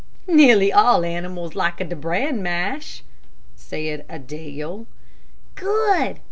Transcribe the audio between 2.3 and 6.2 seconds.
mash," said Adele. "Good!"